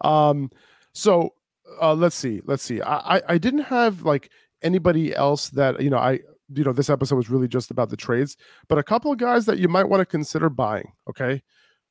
Um, 0.00 0.50
so 0.92 1.34
uh, 1.80 1.94
let's 1.94 2.16
see, 2.16 2.40
let's 2.44 2.62
see. 2.62 2.80
I, 2.80 3.16
I 3.16 3.22
I 3.28 3.38
didn't 3.38 3.64
have 3.64 4.02
like 4.02 4.30
anybody 4.62 5.14
else 5.14 5.50
that 5.50 5.80
you 5.80 5.90
know 5.90 5.98
I 5.98 6.20
you 6.54 6.64
know 6.64 6.72
this 6.72 6.90
episode 6.90 7.16
was 7.16 7.30
really 7.30 7.48
just 7.48 7.70
about 7.70 7.90
the 7.90 7.96
trades, 7.96 8.36
but 8.68 8.78
a 8.78 8.82
couple 8.82 9.12
of 9.12 9.18
guys 9.18 9.46
that 9.46 9.58
you 9.58 9.68
might 9.68 9.88
want 9.88 10.00
to 10.00 10.06
consider 10.06 10.48
buying. 10.48 10.92
Okay. 11.08 11.42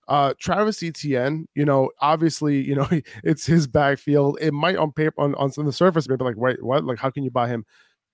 Uh, 0.08 0.36
Travis 0.40 0.84
Etienne, 0.84 1.48
you 1.56 1.66
know, 1.66 1.90
obviously, 2.00 2.62
you 2.62 2.76
know, 2.76 2.88
it's 3.24 3.46
his 3.46 3.66
backfield. 3.66 4.38
It 4.40 4.54
might 4.54 4.76
on 4.76 4.92
paper 4.92 5.20
on, 5.20 5.34
on 5.34 5.66
the 5.66 5.74
surface 5.74 6.08
maybe 6.08 6.24
like, 6.24 6.38
wait, 6.38 6.64
what? 6.64 6.84
Like, 6.84 7.00
how 7.00 7.10
can 7.10 7.24
you 7.24 7.32
buy 7.32 7.48
him? 7.48 7.66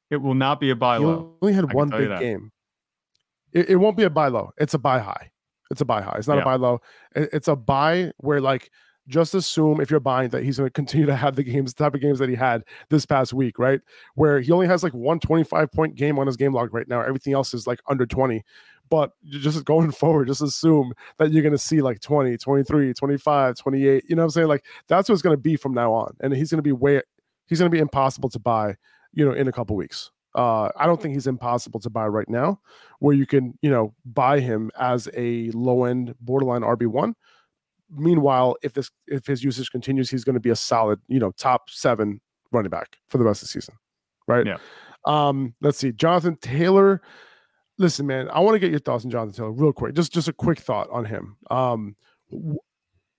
It 0.10 0.22
will 0.22 0.33
not 0.33 0.60
be 0.60 0.69
a 0.69 0.75
buy 0.75 0.98
low. 0.98 1.36
He 1.42 1.48
only 1.48 1.54
had 1.54 1.74
one 1.74 1.89
big 1.89 2.18
game. 2.19 2.51
It, 3.54 3.69
it, 3.72 3.75
won't 3.78 3.98
be 3.98 4.04
a 4.04 4.10
buy 4.10 4.28
low. 4.28 4.51
It's 4.57 4.74
a 4.74 4.80
buy 4.80 5.00
high. 5.00 5.31
It's 5.69 5.81
a 5.81 5.86
buy 5.86 6.01
high. 6.01 6.16
It's 6.18 6.28
not 6.28 6.36
yeah. 6.36 6.42
a 6.42 6.45
buy 6.45 6.56
low. 6.56 6.81
It, 7.16 7.30
it's 7.33 7.48
a 7.48 7.56
buy 7.56 8.12
where 8.18 8.42
like 8.42 8.69
just 9.07 9.33
assume 9.33 9.81
if 9.81 9.89
you're 9.89 10.00
buying 10.00 10.30
that 10.30 10.44
he's 10.44 10.57
going 10.57 10.68
to 10.68 10.74
continue 10.74 11.06
to 11.06 11.15
have 11.15 11.36
the 11.36 11.44
games, 11.44 11.74
the 11.74 11.83
type 11.83 11.95
of 11.95 12.01
games 12.01 12.19
that 12.19 12.30
he 12.30 12.36
had 12.36 12.63
this 12.89 13.06
past 13.06 13.33
week, 13.33 13.59
right? 13.59 13.81
Where 14.15 14.39
he 14.39 14.51
only 14.51 14.68
has 14.68 14.83
like 14.83 14.94
one 14.94 15.19
25 15.19 15.71
point 15.71 15.95
game 15.95 16.19
on 16.19 16.27
his 16.27 16.38
game 16.38 16.53
log 16.53 16.74
right 16.74 16.88
now. 16.88 17.01
Everything 17.01 17.33
else 17.33 17.53
is 17.53 17.68
like 17.68 17.80
under 17.88 18.06
20. 18.06 18.44
But 18.89 19.12
just 19.25 19.63
going 19.65 19.92
forward, 19.92 20.27
just 20.27 20.42
assume 20.42 20.94
that 21.18 21.31
you're 21.31 21.44
going 21.44 21.51
to 21.51 21.57
see 21.57 21.81
like 21.81 22.00
20, 22.00 22.38
23, 22.38 22.94
25, 22.94 23.56
28. 23.56 24.03
You 24.07 24.15
know 24.15 24.21
what 24.21 24.25
I'm 24.25 24.30
saying? 24.31 24.48
Like 24.48 24.65
that's 24.88 25.09
what 25.09 25.13
it's 25.13 25.21
going 25.21 25.36
to 25.36 25.42
be 25.42 25.56
from 25.56 25.74
now 25.74 25.94
on. 25.94 26.15
And 26.21 26.33
he's 26.33 26.51
going 26.51 26.59
to 26.59 26.63
be 26.63 26.71
way, 26.71 27.01
he's 27.47 27.59
going 27.59 27.71
to 27.71 27.75
be 27.75 27.81
impossible 27.81 28.30
to 28.30 28.39
buy, 28.39 28.75
you 29.13 29.25
know, 29.25 29.33
in 29.33 29.47
a 29.47 29.51
couple 29.51 29.75
weeks. 29.75 30.12
Uh, 30.33 30.69
I 30.77 30.86
don't 30.86 31.01
think 31.01 31.13
he's 31.13 31.27
impossible 31.27 31.81
to 31.81 31.90
buy 31.90 32.07
right 32.07 32.30
now, 32.30 32.61
where 32.99 33.14
you 33.14 33.26
can, 33.26 33.57
you 33.61 33.69
know, 33.69 33.94
buy 34.06 34.40
him 34.40 34.71
as 34.80 35.09
a 35.14 35.52
low 35.52 35.83
end 35.83 36.16
borderline 36.21 36.61
RB1 36.61 37.16
meanwhile, 37.92 38.56
if 38.64 38.74
this 38.74 38.90
if 39.07 39.26
his 39.26 39.44
usage 39.44 39.69
continues, 39.71 40.10
he's 40.10 40.24
going 40.24 40.36
to 40.36 40.40
be 40.40 40.50
a 40.50 40.56
solid, 40.56 41.00
you 41.07 41.19
know, 41.19 41.31
top 41.31 41.69
seven 41.69 42.21
running 42.52 42.69
back 42.69 42.98
for 43.07 43.18
the 43.18 43.24
rest 43.24 43.42
of 43.42 43.48
the 43.48 43.52
season. 43.52 43.76
Right. 44.28 44.45
Yeah. 44.45 44.57
Um, 45.06 45.56
let's 45.62 45.78
see. 45.78 45.92
Jonathan 45.92 46.38
Taylor. 46.42 47.02
Listen, 47.78 48.06
man, 48.06 48.30
I 48.30 48.42
want 48.42 48.56
to 48.56 48.60
get 48.60 48.69
your 48.69 48.80
thoughts 48.80 49.06
on 49.06 49.12
Jonathan 49.12 49.36
Taylor 49.36 49.52
real 49.52 49.74
quick. 49.74 49.95
Just 49.95 50.14
just 50.14 50.28
a 50.28 50.33
quick 50.33 50.60
thought 50.60 50.90
on 50.92 51.06
him. 51.06 51.38
Um 51.50 51.95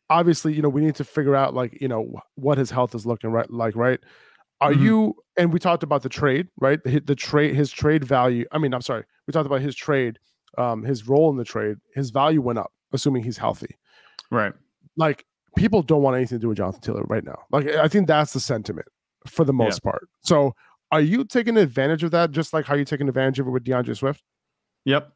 obviously, 0.08 0.52
you 0.52 0.62
know, 0.62 0.68
we 0.68 0.82
need 0.82 0.94
to 0.96 1.04
figure 1.04 1.34
out 1.34 1.54
like, 1.54 1.80
you 1.80 1.88
know, 1.88 2.20
what 2.34 2.58
his 2.58 2.70
health 2.70 2.94
is 2.94 3.06
looking 3.06 3.30
right 3.30 3.50
like, 3.50 3.74
right? 3.74 3.98
Are 4.60 4.72
mm-hmm. 4.72 4.84
you 4.84 5.14
and 5.36 5.52
we 5.52 5.58
talked 5.58 5.82
about 5.82 6.02
the 6.02 6.08
trade, 6.08 6.48
right? 6.60 6.82
The, 6.84 7.00
the 7.00 7.16
trade 7.16 7.54
his 7.54 7.72
trade 7.72 8.04
value. 8.04 8.44
I 8.52 8.58
mean, 8.58 8.74
I'm 8.74 8.82
sorry. 8.82 9.04
We 9.26 9.32
talked 9.32 9.46
about 9.46 9.62
his 9.62 9.74
trade, 9.74 10.18
um, 10.58 10.84
his 10.84 11.08
role 11.08 11.30
in 11.30 11.36
the 11.36 11.44
trade. 11.44 11.78
His 11.94 12.10
value 12.10 12.40
went 12.40 12.58
up, 12.58 12.72
assuming 12.92 13.24
he's 13.24 13.38
healthy. 13.38 13.76
Right. 14.32 14.52
Like 14.96 15.26
people 15.56 15.82
don't 15.82 16.02
want 16.02 16.16
anything 16.16 16.38
to 16.38 16.42
do 16.42 16.48
with 16.48 16.56
Jonathan 16.56 16.80
Taylor 16.80 17.02
right 17.06 17.22
now. 17.22 17.38
Like 17.50 17.68
I 17.68 17.86
think 17.86 18.08
that's 18.08 18.32
the 18.32 18.40
sentiment 18.40 18.88
for 19.26 19.44
the 19.44 19.52
most 19.52 19.80
yeah. 19.84 19.90
part. 19.90 20.08
So 20.22 20.54
are 20.90 21.00
you 21.00 21.24
taking 21.24 21.56
advantage 21.56 22.02
of 22.02 22.10
that 22.10 22.30
just 22.32 22.52
like 22.52 22.64
how 22.64 22.74
you're 22.74 22.84
taking 22.84 23.08
advantage 23.08 23.38
of 23.38 23.46
it 23.46 23.50
with 23.50 23.64
D'Andre 23.64 23.94
Swift? 23.94 24.22
Yep. 24.84 25.12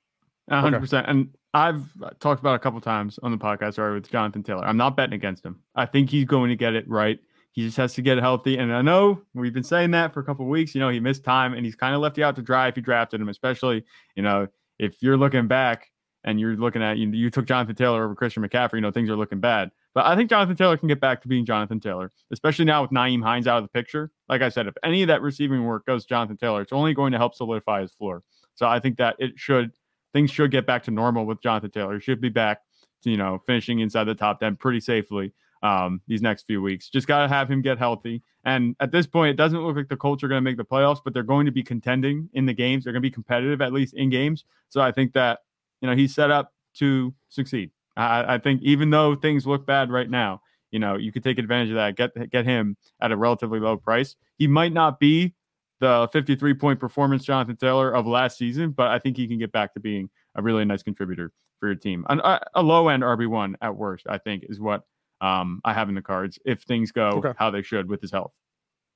100%. 0.50 0.84
Okay. 0.84 1.10
And 1.10 1.30
I've 1.54 1.82
talked 2.20 2.40
about 2.40 2.54
a 2.54 2.58
couple 2.58 2.80
times 2.80 3.18
on 3.22 3.32
the 3.32 3.38
podcast 3.38 3.78
already 3.78 3.94
with 3.94 4.10
Jonathan 4.10 4.42
Taylor. 4.42 4.64
I'm 4.64 4.76
not 4.76 4.96
betting 4.96 5.14
against 5.14 5.44
him. 5.44 5.60
I 5.74 5.86
think 5.86 6.10
he's 6.10 6.26
going 6.26 6.50
to 6.50 6.56
get 6.56 6.74
it 6.74 6.88
right. 6.88 7.18
He 7.52 7.62
just 7.62 7.78
has 7.78 7.94
to 7.94 8.02
get 8.02 8.18
healthy. 8.18 8.58
And 8.58 8.72
I 8.72 8.82
know 8.82 9.22
we've 9.34 9.54
been 9.54 9.64
saying 9.64 9.90
that 9.92 10.12
for 10.12 10.20
a 10.20 10.24
couple 10.24 10.46
weeks. 10.46 10.74
You 10.74 10.80
know, 10.80 10.90
he 10.90 11.00
missed 11.00 11.24
time 11.24 11.54
and 11.54 11.64
he's 11.64 11.74
kind 11.74 11.94
of 11.94 12.02
left 12.02 12.18
you 12.18 12.24
out 12.24 12.36
to 12.36 12.42
dry 12.42 12.68
if 12.68 12.76
you 12.76 12.82
drafted 12.82 13.20
him, 13.20 13.30
especially, 13.30 13.84
you 14.14 14.22
know, 14.22 14.46
if 14.78 15.02
you're 15.02 15.16
looking 15.16 15.48
back 15.48 15.90
and 16.26 16.38
you're 16.38 16.56
looking 16.56 16.82
at 16.82 16.98
you, 16.98 17.08
you 17.08 17.30
took 17.30 17.46
Jonathan 17.46 17.74
Taylor 17.74 18.04
over 18.04 18.14
Christian 18.14 18.42
McCaffrey, 18.42 18.74
you 18.74 18.80
know 18.82 18.90
things 18.90 19.08
are 19.08 19.16
looking 19.16 19.40
bad. 19.40 19.70
But 19.94 20.04
I 20.04 20.14
think 20.14 20.28
Jonathan 20.28 20.56
Taylor 20.56 20.76
can 20.76 20.88
get 20.88 21.00
back 21.00 21.22
to 21.22 21.28
being 21.28 21.46
Jonathan 21.46 21.80
Taylor, 21.80 22.12
especially 22.30 22.66
now 22.66 22.82
with 22.82 22.90
Nyheim 22.90 23.22
Hines 23.22 23.46
out 23.46 23.56
of 23.56 23.64
the 23.64 23.68
picture. 23.68 24.10
Like 24.28 24.42
I 24.42 24.50
said, 24.50 24.66
if 24.66 24.74
any 24.84 25.02
of 25.02 25.08
that 25.08 25.22
receiving 25.22 25.64
work 25.64 25.86
goes 25.86 26.04
Jonathan 26.04 26.36
Taylor, 26.36 26.60
it's 26.60 26.72
only 26.72 26.92
going 26.92 27.12
to 27.12 27.18
help 27.18 27.34
solidify 27.34 27.80
his 27.80 27.92
floor. 27.92 28.22
So 28.54 28.66
I 28.66 28.78
think 28.78 28.98
that 28.98 29.16
it 29.18 29.32
should 29.36 29.72
things 30.12 30.30
should 30.30 30.50
get 30.50 30.66
back 30.66 30.82
to 30.84 30.90
normal 30.90 31.24
with 31.24 31.40
Jonathan 31.40 31.70
Taylor. 31.70 31.94
He 31.94 32.00
should 32.00 32.20
be 32.20 32.28
back 32.28 32.60
to, 33.02 33.10
you 33.10 33.16
know, 33.16 33.40
finishing 33.46 33.80
inside 33.80 34.04
the 34.04 34.14
top 34.14 34.40
10 34.40 34.56
pretty 34.56 34.80
safely. 34.80 35.32
um, 35.62 36.00
these 36.06 36.22
next 36.22 36.46
few 36.46 36.62
weeks. 36.62 36.88
Just 36.88 37.06
got 37.06 37.22
to 37.22 37.28
have 37.28 37.50
him 37.50 37.62
get 37.62 37.78
healthy. 37.78 38.22
And 38.44 38.76
at 38.80 38.92
this 38.92 39.06
point, 39.06 39.30
it 39.30 39.36
doesn't 39.36 39.58
look 39.60 39.76
like 39.76 39.88
the 39.88 39.96
Colts 39.96 40.22
are 40.22 40.28
going 40.28 40.38
to 40.38 40.42
make 40.42 40.56
the 40.56 40.64
playoffs, 40.64 41.00
but 41.02 41.12
they're 41.14 41.22
going 41.22 41.46
to 41.46 41.52
be 41.52 41.62
contending 41.62 42.28
in 42.34 42.46
the 42.46 42.52
games. 42.52 42.84
They're 42.84 42.92
going 42.92 43.02
to 43.02 43.08
be 43.08 43.12
competitive, 43.12 43.60
at 43.60 43.72
least 43.72 43.94
in 43.94 44.10
games. 44.10 44.44
So 44.68 44.80
I 44.80 44.92
think 44.92 45.12
that, 45.14 45.40
you 45.86 45.92
know, 45.92 45.96
he's 45.96 46.14
set 46.14 46.32
up 46.32 46.52
to 46.74 47.14
succeed. 47.28 47.70
I, 47.96 48.34
I 48.34 48.38
think 48.38 48.60
even 48.62 48.90
though 48.90 49.14
things 49.14 49.46
look 49.46 49.66
bad 49.66 49.90
right 49.90 50.10
now, 50.10 50.42
you 50.72 50.80
know, 50.80 50.96
you 50.96 51.12
could 51.12 51.22
take 51.22 51.38
advantage 51.38 51.70
of 51.70 51.76
that, 51.76 51.96
get 51.96 52.30
get 52.30 52.44
him 52.44 52.76
at 53.00 53.12
a 53.12 53.16
relatively 53.16 53.60
low 53.60 53.76
price. 53.76 54.16
He 54.36 54.48
might 54.48 54.72
not 54.72 54.98
be 54.98 55.34
the 55.78 56.08
53 56.12 56.54
point 56.54 56.80
performance 56.80 57.24
Jonathan 57.24 57.56
Taylor 57.56 57.94
of 57.94 58.04
last 58.04 58.36
season, 58.36 58.72
but 58.72 58.88
I 58.88 58.98
think 58.98 59.16
he 59.16 59.28
can 59.28 59.38
get 59.38 59.52
back 59.52 59.74
to 59.74 59.80
being 59.80 60.10
a 60.34 60.42
really 60.42 60.64
nice 60.64 60.82
contributor 60.82 61.32
for 61.60 61.68
your 61.68 61.76
team. 61.76 62.04
An, 62.08 62.20
a, 62.20 62.40
a 62.56 62.62
low 62.62 62.88
end 62.88 63.04
RB1 63.04 63.54
at 63.62 63.76
worst, 63.76 64.06
I 64.08 64.18
think, 64.18 64.44
is 64.48 64.58
what 64.58 64.82
um, 65.20 65.60
I 65.64 65.72
have 65.72 65.88
in 65.88 65.94
the 65.94 66.02
cards 66.02 66.38
if 66.44 66.62
things 66.62 66.90
go 66.90 67.08
okay. 67.10 67.32
how 67.38 67.50
they 67.50 67.62
should 67.62 67.88
with 67.88 68.00
his 68.00 68.10
health. 68.10 68.32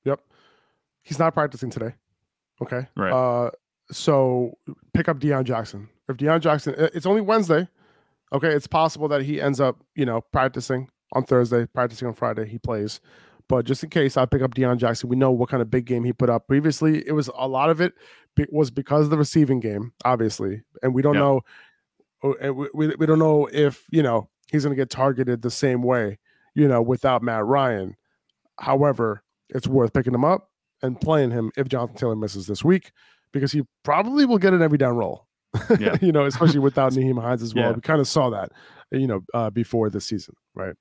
Yep. 0.03 0.19
He's 1.03 1.19
not 1.19 1.33
practicing 1.33 1.69
today. 1.69 1.95
Okay. 2.61 2.85
Right. 2.97 3.13
Uh, 3.13 3.51
so 3.91 4.57
pick 4.93 5.07
up 5.07 5.19
Deon 5.19 5.45
Jackson. 5.45 5.89
If 6.11 6.17
Deon 6.17 6.41
Jackson, 6.41 6.75
it's 6.77 7.05
only 7.05 7.21
Wednesday. 7.21 7.67
Okay. 8.33 8.49
It's 8.49 8.67
possible 8.67 9.07
that 9.09 9.23
he 9.23 9.41
ends 9.41 9.59
up, 9.59 9.83
you 9.95 10.05
know, 10.05 10.21
practicing 10.21 10.89
on 11.13 11.23
Thursday, 11.23 11.65
practicing 11.65 12.07
on 12.07 12.13
Friday. 12.13 12.47
He 12.47 12.57
plays. 12.57 13.01
But 13.47 13.65
just 13.65 13.83
in 13.83 13.89
case, 13.89 14.15
I 14.15 14.25
pick 14.25 14.41
up 14.41 14.53
Deon 14.53 14.77
Jackson. 14.77 15.09
We 15.09 15.17
know 15.17 15.31
what 15.31 15.49
kind 15.49 15.61
of 15.61 15.69
big 15.69 15.85
game 15.85 16.05
he 16.05 16.13
put 16.13 16.29
up 16.29 16.47
previously. 16.47 17.05
It 17.05 17.11
was 17.11 17.29
a 17.37 17.49
lot 17.49 17.69
of 17.69 17.81
it 17.81 17.93
was 18.49 18.71
because 18.71 19.05
of 19.05 19.09
the 19.09 19.17
receiving 19.17 19.59
game, 19.59 19.91
obviously, 20.05 20.61
and 20.81 20.93
we 20.93 21.01
don't 21.01 21.15
know. 21.15 21.41
Uh, 22.23 22.53
we, 22.53 22.69
we, 22.73 22.95
we 22.95 23.05
don't 23.05 23.19
know 23.19 23.49
if 23.51 23.85
you 23.91 24.01
know 24.01 24.29
he's 24.51 24.63
going 24.63 24.75
to 24.75 24.81
get 24.81 24.89
targeted 24.89 25.41
the 25.41 25.51
same 25.51 25.81
way, 25.81 26.17
you 26.55 26.67
know, 26.67 26.81
without 26.81 27.23
Matt 27.23 27.45
Ryan. 27.45 27.97
However, 28.59 29.23
it's 29.49 29.67
worth 29.67 29.91
picking 29.91 30.13
him 30.13 30.23
up 30.23 30.49
and 30.81 30.99
playing 30.99 31.31
him 31.31 31.51
if 31.57 31.67
Jonathan 31.67 31.95
Taylor 31.95 32.15
misses 32.15 32.47
this 32.47 32.63
week 32.63 32.91
because 33.31 33.51
he 33.51 33.63
probably 33.83 34.25
will 34.25 34.37
get 34.37 34.53
an 34.53 34.61
every 34.61 34.77
down 34.77 34.95
role. 34.95 35.27
Yeah. 35.79 35.95
you 36.01 36.11
know, 36.11 36.25
especially 36.25 36.59
without 36.59 36.91
Nyheim 36.93 37.21
Hines 37.21 37.41
as 37.41 37.53
well. 37.53 37.69
Yeah. 37.69 37.71
We 37.71 37.81
kind 37.81 37.99
of 37.99 38.07
saw 38.07 38.29
that, 38.29 38.51
you 38.91 39.07
know, 39.07 39.21
uh, 39.33 39.49
before 39.49 39.89
this 39.89 40.05
season, 40.05 40.35
right? 40.55 40.75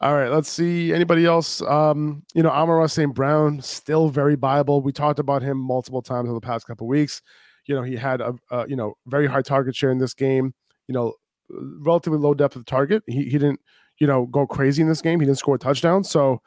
All 0.00 0.14
right, 0.14 0.28
let's 0.28 0.50
see. 0.50 0.92
Anybody 0.92 1.24
else? 1.24 1.62
Um, 1.62 2.24
you 2.34 2.42
know, 2.42 2.50
Amon-Ra 2.50 2.86
St. 2.88 3.14
Brown, 3.14 3.60
still 3.62 4.08
very 4.08 4.34
viable. 4.34 4.82
We 4.82 4.92
talked 4.92 5.18
about 5.18 5.40
him 5.40 5.56
multiple 5.56 6.02
times 6.02 6.28
over 6.28 6.34
the 6.34 6.46
past 6.46 6.66
couple 6.66 6.86
weeks. 6.86 7.22
You 7.66 7.74
know, 7.74 7.82
he 7.82 7.96
had 7.96 8.20
a, 8.20 8.34
a, 8.50 8.68
you 8.68 8.76
know 8.76 8.94
very 9.06 9.26
high 9.26 9.40
target 9.40 9.74
share 9.74 9.90
in 9.90 9.98
this 9.98 10.12
game. 10.12 10.52
You 10.88 10.94
know, 10.94 11.14
relatively 11.48 12.18
low 12.18 12.34
depth 12.34 12.56
of 12.56 12.66
target. 12.66 13.02
He 13.06 13.24
he 13.24 13.38
didn't 13.38 13.60
you 13.98 14.06
know 14.06 14.26
go 14.26 14.46
crazy 14.46 14.82
in 14.82 14.88
this 14.88 15.00
game. 15.00 15.20
He 15.20 15.26
didn't 15.26 15.38
score 15.38 15.54
a 15.54 15.58
touchdown, 15.58 16.04
so 16.04 16.42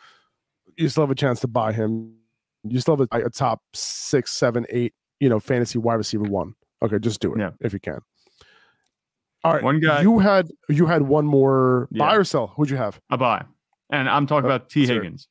you 0.78 0.90
still 0.90 1.04
have 1.04 1.12
a 1.12 1.16
chance 1.16 1.40
to 1.40 1.48
buy 1.48 1.74
him. 1.74 2.14
You 2.64 2.80
still 2.80 2.98
have 2.98 3.08
a, 3.12 3.26
a 3.26 3.30
top 3.30 3.62
six, 3.74 4.32
seven, 4.34 4.68
eight, 4.70 4.94
you 5.20 5.30
know, 5.30 5.40
fantasy 5.40 5.80
wide 5.80 5.96
receiver 5.96 6.26
one. 6.26 6.54
Okay, 6.84 7.00
just 7.00 7.20
do 7.20 7.34
it 7.34 7.40
yeah. 7.40 7.52
if 7.62 7.74
you 7.74 7.80
can. 7.80 8.00
All 9.44 9.54
right. 9.54 9.64
One 9.64 9.80
guy. 9.80 10.02
You 10.02 10.20
had 10.20 10.50
you 10.70 10.86
had 10.86 11.04
one 11.04 11.26
more 11.26 11.88
yeah. 11.92 12.00
buy 12.00 12.16
or 12.16 12.24
sell. 12.24 12.48
Who'd 12.56 12.70
you 12.70 12.78
have? 12.78 13.00
A 13.10 13.18
buy. 13.18 13.46
And 13.90 14.10
I'm 14.10 14.28
talking 14.28 14.50
uh, 14.50 14.56
about 14.56 14.70
Tee 14.70 14.86
Higgins. 14.86 15.28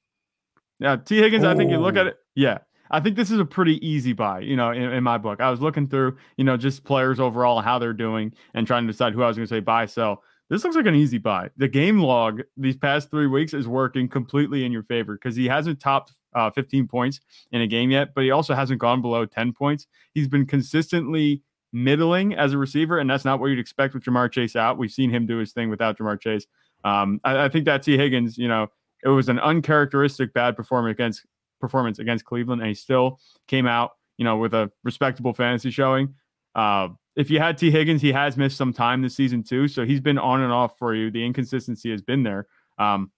Yeah, 0.79 0.97
Tee 0.97 1.19
Higgins, 1.19 1.45
Ooh. 1.45 1.49
I 1.49 1.57
think 1.57 1.71
you 1.71 1.79
look 1.79 1.97
at 1.97 2.07
it. 2.07 2.17
Yeah. 2.35 2.59
I 2.91 3.00
think 3.00 3.17
this 3.17 3.31
is 3.31 3.41
a 3.41 3.45
pretty 3.45 3.85
easy 3.87 4.12
buy, 4.12 4.41
you 4.41 4.55
know, 4.55 4.71
in, 4.71 4.83
in, 4.83 5.03
my 5.03 5.19
book. 5.19 5.41
I 5.41 5.50
was 5.50 5.61
looking 5.61 5.88
through, 5.88 6.17
you 6.37 6.45
know, 6.45 6.57
just 6.57 6.85
players 6.85 7.19
overall, 7.19 7.61
how 7.61 7.81
they're 7.81 7.93
doing, 7.93 8.33
and 8.55 8.65
trying 8.65 8.87
to 8.87 8.93
decide 8.93 9.12
who 9.12 9.23
I 9.23 9.29
was 9.29 9.37
going 9.37 9.49
to 9.49 9.53
say 9.53 9.59
buy, 9.59 9.87
sell. 9.87 10.23
This 10.49 10.62
looks 10.62 10.76
like 10.76 10.87
an 10.87 10.95
easy 10.95 11.19
buy. 11.19 11.50
The 11.57 11.67
game 11.67 11.99
log 11.99 12.43
these 12.57 12.76
past 12.76 13.11
three 13.11 13.26
weeks 13.26 13.55
is 13.55 13.67
working 13.67 14.09
completely 14.09 14.65
in 14.65 14.71
your 14.71 14.85
favor 14.85 15.15
because 15.15 15.35
he 15.35 15.47
hasn't 15.47 15.81
topped 15.81 16.12
uh, 16.37 16.50
15 16.50 16.87
points 16.87 17.21
in 17.50 17.62
a 17.62 17.66
game 17.66 17.90
yet, 17.90 18.14
but 18.14 18.23
he 18.23 18.31
also 18.31 18.55
hasn't 18.55 18.78
gone 18.78 19.00
below 19.00 19.25
10 19.25 19.52
points. 19.52 19.87
He's 20.12 20.28
been 20.28 20.47
consistently 20.47 21.43
middling 21.73 22.35
as 22.35 22.52
a 22.52 22.59
receiver, 22.59 22.99
and 22.99 23.09
that's 23.09 23.25
not 23.25 23.40
what 23.40 23.47
you'd 23.47 23.59
expect 23.59 23.95
with 23.95 24.05
Ja'Marr 24.05 24.31
Chase 24.31 24.55
out. 24.55 24.78
We've 24.78 24.93
seen 24.93 25.11
him 25.11 25.26
do 25.26 25.38
his 25.38 25.52
thing 25.52 25.71
without 25.71 25.99
Ja'Marr 25.99 26.21
Chase. 26.21 26.47
Um, 26.85 27.21
I, 27.25 27.45
I, 27.45 27.49
think 27.49 27.64
that 27.64 27.83
Tee 27.83 27.97
Higgins, 27.97 28.38
you 28.38 28.49
know, 28.49 28.69
it 29.02 29.09
was 29.09 29.28
an 29.28 29.40
uncharacteristic 29.40 30.33
bad 30.33 30.57
performance 30.57 30.93
against 30.95 31.26
performance 31.61 31.99
against 31.99 32.25
Cleveland, 32.25 32.61
and 32.61 32.69
he 32.69 32.75
still 32.75 33.19
came 33.49 33.66
out, 33.66 33.93
you 34.19 34.25
know, 34.25 34.37
with 34.37 34.55
a 34.55 34.71
respectable 34.85 35.33
fantasy 35.33 35.71
showing. 35.71 36.14
Uh, 36.55 36.88
if 37.16 37.31
you 37.31 37.38
had 37.38 37.57
Tee 37.57 37.71
Higgins, 37.71 38.02
he 38.02 38.12
has 38.12 38.37
missed 38.37 38.59
some 38.59 38.73
time 38.73 39.00
this 39.00 39.16
season 39.16 39.43
too, 39.43 39.69
so 39.69 39.85
he's 39.85 40.00
been 40.00 40.19
on 40.19 40.43
and 40.43 40.52
off 40.52 40.78
for 40.78 40.95
you. 40.95 41.11
The 41.11 41.25
inconsistency 41.25 41.90
has 41.90 42.02
been 42.02 42.23
there. 42.23 42.47
Um, 42.78 43.11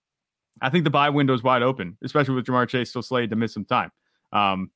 I 0.62 0.70
think 0.70 0.84
the 0.84 0.90
buy 0.90 1.10
window 1.10 1.34
is 1.34 1.42
wide 1.42 1.62
open, 1.62 1.96
especially 2.02 2.34
with 2.34 2.46
Ja'Marr 2.46 2.68
Chase 2.68 2.90
still 2.90 3.02
slated 3.02 3.30
to 3.30 3.36
miss 3.36 3.54
some 3.54 3.64
time. 3.64 3.90
Um, 4.32 4.70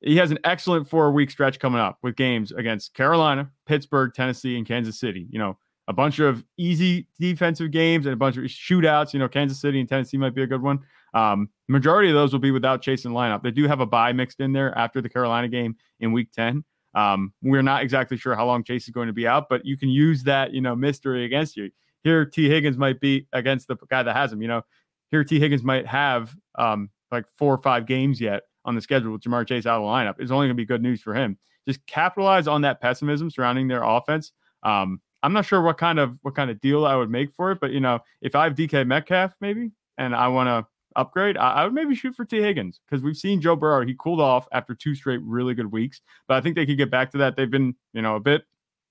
he 0.00 0.16
has 0.16 0.30
an 0.30 0.38
excellent 0.44 0.88
four 0.88 1.10
week 1.12 1.30
stretch 1.30 1.58
coming 1.58 1.80
up 1.80 1.98
with 2.02 2.16
games 2.16 2.52
against 2.52 2.94
Carolina, 2.94 3.50
Pittsburgh, 3.66 4.12
Tennessee, 4.14 4.56
and 4.56 4.66
Kansas 4.66 4.98
City. 4.98 5.26
You 5.30 5.38
know, 5.38 5.58
a 5.88 5.92
bunch 5.92 6.18
of 6.18 6.44
easy 6.56 7.08
defensive 7.18 7.70
games 7.70 8.06
and 8.06 8.12
a 8.12 8.16
bunch 8.16 8.36
of 8.36 8.44
shootouts. 8.44 9.12
You 9.12 9.18
know, 9.18 9.28
Kansas 9.28 9.60
City 9.60 9.80
and 9.80 9.88
Tennessee 9.88 10.16
might 10.16 10.34
be 10.34 10.42
a 10.42 10.46
good 10.46 10.62
one. 10.62 10.80
Um, 11.14 11.48
majority 11.66 12.08
of 12.10 12.14
those 12.14 12.32
will 12.32 12.40
be 12.40 12.50
without 12.50 12.82
Chase 12.82 13.04
in 13.04 13.12
lineup. 13.12 13.42
They 13.42 13.50
do 13.50 13.66
have 13.66 13.80
a 13.80 13.86
buy 13.86 14.12
mixed 14.12 14.40
in 14.40 14.52
there 14.52 14.76
after 14.76 15.00
the 15.00 15.08
Carolina 15.08 15.48
game 15.48 15.76
in 16.00 16.12
week 16.12 16.30
10. 16.32 16.64
Um, 16.94 17.32
we're 17.42 17.62
not 17.62 17.82
exactly 17.82 18.16
sure 18.16 18.34
how 18.34 18.46
long 18.46 18.64
Chase 18.64 18.84
is 18.84 18.90
going 18.90 19.06
to 19.06 19.12
be 19.12 19.26
out, 19.26 19.48
but 19.48 19.64
you 19.64 19.76
can 19.76 19.88
use 19.88 20.22
that, 20.24 20.52
you 20.52 20.60
know, 20.60 20.76
mystery 20.76 21.24
against 21.24 21.56
you. 21.56 21.70
Here, 22.04 22.24
Tee 22.24 22.48
Higgins 22.48 22.76
might 22.76 23.00
be 23.00 23.26
against 23.32 23.68
the 23.68 23.76
guy 23.88 24.02
that 24.02 24.14
has 24.14 24.32
him. 24.32 24.42
You 24.42 24.48
know, 24.48 24.62
here 25.10 25.24
Tee 25.24 25.40
Higgins 25.40 25.62
might 25.62 25.86
have 25.86 26.34
um, 26.56 26.90
like 27.10 27.24
four 27.36 27.54
or 27.54 27.58
five 27.58 27.86
games 27.86 28.20
yet 28.20 28.42
on 28.64 28.74
the 28.74 28.80
schedule 28.80 29.12
with 29.12 29.22
Ja'Marr 29.22 29.46
Chase 29.46 29.66
out 29.66 29.80
of 29.80 29.82
the 29.82 29.88
lineup 29.88 30.22
is 30.22 30.30
only 30.30 30.46
going 30.46 30.56
to 30.56 30.60
be 30.60 30.66
good 30.66 30.82
news 30.82 31.00
for 31.00 31.14
him. 31.14 31.38
Just 31.66 31.84
capitalize 31.86 32.46
on 32.46 32.62
that 32.62 32.80
pessimism 32.80 33.30
surrounding 33.30 33.68
their 33.68 33.82
offense. 33.82 34.32
Um, 34.62 35.00
I'm 35.22 35.32
not 35.32 35.44
sure 35.46 35.62
what 35.62 35.78
kind 35.78 35.98
of 35.98 36.18
what 36.22 36.34
kind 36.34 36.50
of 36.50 36.60
deal 36.60 36.86
I 36.86 36.94
would 36.94 37.10
make 37.10 37.32
for 37.32 37.50
it, 37.50 37.60
but 37.60 37.72
you 37.72 37.80
know, 37.80 38.00
if 38.20 38.34
I 38.34 38.44
have 38.44 38.54
DK 38.54 38.86
Metcalf 38.86 39.32
maybe 39.40 39.70
and 39.96 40.14
I 40.14 40.28
want 40.28 40.48
to 40.48 40.66
upgrade, 40.96 41.36
I, 41.36 41.52
I, 41.52 41.64
would 41.64 41.74
maybe 41.74 41.94
shoot 41.94 42.14
for 42.14 42.24
Tee 42.24 42.40
Higgins 42.40 42.80
because 42.86 43.02
we've 43.02 43.16
seen 43.16 43.40
Joe 43.40 43.56
Burrow. 43.56 43.84
He 43.84 43.94
cooled 43.98 44.20
off 44.20 44.46
after 44.52 44.74
two 44.74 44.94
straight 44.94 45.20
really 45.22 45.54
good 45.54 45.70
weeks, 45.70 46.00
but 46.26 46.36
I 46.36 46.40
think 46.40 46.56
they 46.56 46.66
could 46.66 46.78
get 46.78 46.90
back 46.90 47.10
to 47.12 47.18
that. 47.18 47.36
They've 47.36 47.50
been 47.50 47.74
you 47.92 48.02
know 48.02 48.16
a 48.16 48.20
bit 48.20 48.44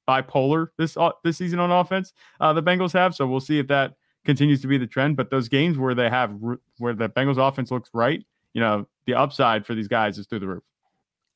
bipolar 0.08 0.68
this 0.78 0.98
uh, 0.98 1.12
this 1.24 1.38
season 1.38 1.60
on 1.60 1.72
offense. 1.72 2.14
Uh, 2.40 2.54
the 2.54 2.64
Bengals 2.64 2.94
have, 2.94 3.16
so 3.16 3.26
we'll 3.26 3.40
see 3.40 3.60
if 3.60 3.68
that 3.68 3.94
continues 4.28 4.62
to 4.62 4.68
be 4.68 4.78
the 4.78 4.86
trend. 4.86 5.18
But 5.18 5.32
those 5.32 5.50
games 5.50 5.80
where 5.80 5.96
they 5.96 6.10
have 6.10 6.36
where 6.78 6.94
the 6.94 7.10
Bengals 7.10 7.38
offense 7.38 7.72
looks 7.72 7.90
right, 7.94 8.24
you 8.54 8.62
know, 8.62 8.86
the 9.08 9.16
upside 9.16 9.66
for 9.66 9.74
these 9.74 9.88
guys 9.88 10.20
is 10.20 10.28
through 10.28 10.42
the 10.42 10.48
roof. 10.48 10.64